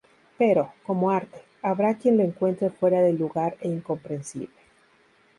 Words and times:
Pero, 0.35 0.73
como 0.83 1.11
arte, 1.11 1.43
habrá 1.61 1.95
quien 1.99 2.17
lo 2.17 2.23
encuentre 2.23 2.71
fuera 2.71 3.03
de 3.03 3.13
lugar 3.13 3.55
e 3.59 3.67
incomprensible. 3.67 4.49